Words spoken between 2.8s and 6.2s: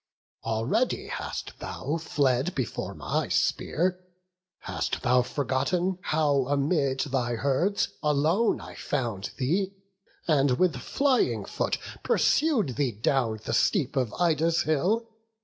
my spear; Hast thou forgotten